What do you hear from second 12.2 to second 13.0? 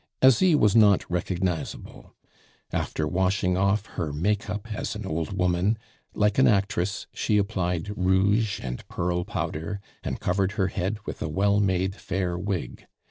wig.